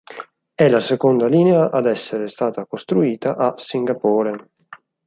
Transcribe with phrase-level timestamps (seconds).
[0.55, 4.49] È la seconda linea ad essere stata costruita a Singapore.